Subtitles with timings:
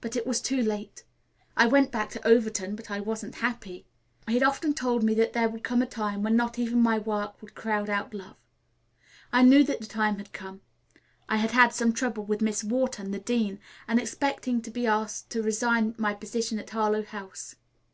[0.00, 1.04] But it was too late.
[1.54, 3.84] I went back to Overton, but I wasn't happy.
[4.26, 6.98] He had often told me that there would come a time when not even my
[6.98, 8.38] work could crowd out love.
[9.30, 10.62] I knew that the time had come.
[11.28, 15.28] I had had some trouble with Miss Wharton, the dean, and expecting to be asked
[15.32, 17.56] to resign my position at Harlowe House.